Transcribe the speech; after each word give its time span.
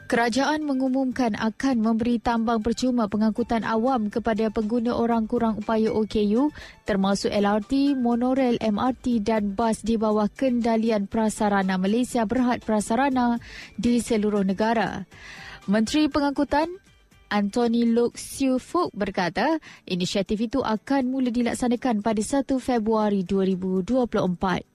Kerajaan 0.03 0.67
mengumumkan 0.67 1.31
akan 1.39 1.79
memberi 1.79 2.19
tambang 2.19 2.59
percuma 2.59 3.07
pengangkutan 3.07 3.63
awam 3.63 4.11
kepada 4.11 4.51
pengguna 4.51 4.91
orang 4.99 5.31
kurang 5.31 5.63
upaya 5.63 5.95
OKU 5.95 6.51
termasuk 6.83 7.31
LRT, 7.31 7.95
monorail, 7.95 8.59
MRT 8.59 9.23
dan 9.23 9.55
bas 9.55 9.79
di 9.79 9.95
bawah 9.95 10.27
kendalian 10.27 11.07
Prasarana 11.07 11.79
Malaysia 11.79 12.27
Berhad 12.27 12.61
Prasarana 12.67 13.39
di 13.79 14.03
seluruh 14.03 14.43
negara. 14.43 15.07
Menteri 15.71 16.11
Pengangkutan 16.11 16.67
Anthony 17.31 17.87
Lok 17.87 18.19
Siu 18.19 18.59
Fuk 18.59 18.91
berkata, 18.91 19.57
inisiatif 19.87 20.37
itu 20.51 20.59
akan 20.59 21.09
mula 21.09 21.31
dilaksanakan 21.31 22.03
pada 22.03 22.19
1 22.19 22.45
Februari 22.59 23.23
2024. 23.23 24.72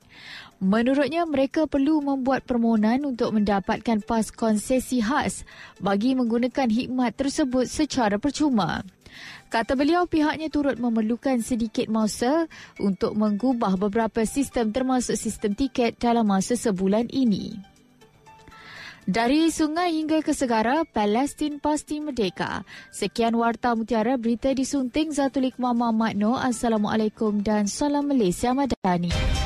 Menurutnya, 0.58 1.22
mereka 1.22 1.70
perlu 1.70 2.02
membuat 2.02 2.42
permohonan 2.42 3.06
untuk 3.06 3.30
mendapatkan 3.30 4.02
pas 4.02 4.26
konsesi 4.34 4.98
khas 4.98 5.46
bagi 5.78 6.18
menggunakan 6.18 6.66
hikmat 6.66 7.14
tersebut 7.14 7.70
secara 7.70 8.18
percuma. 8.18 8.82
Kata 9.48 9.78
beliau, 9.78 10.04
pihaknya 10.04 10.52
turut 10.52 10.76
memerlukan 10.76 11.40
sedikit 11.40 11.88
masa 11.88 12.50
untuk 12.76 13.16
menggubah 13.16 13.80
beberapa 13.80 14.26
sistem 14.28 14.74
termasuk 14.74 15.16
sistem 15.16 15.56
tiket 15.56 15.96
dalam 15.96 16.28
masa 16.28 16.58
sebulan 16.58 17.08
ini. 17.08 17.56
Dari 19.08 19.48
sungai 19.48 19.96
hingga 19.96 20.20
ke 20.20 20.36
segara, 20.36 20.84
Palestin 20.84 21.56
pasti 21.64 21.96
merdeka. 21.96 22.60
Sekian 22.92 23.32
Warta 23.40 23.72
Mutiara, 23.72 24.20
berita 24.20 24.52
disunting 24.52 25.16
Zatulik 25.16 25.56
Mama 25.56 25.88
Makno. 25.96 26.36
Assalamualaikum 26.36 27.40
dan 27.40 27.64
salam 27.64 28.04
Malaysia 28.04 28.52
Madani. 28.52 29.37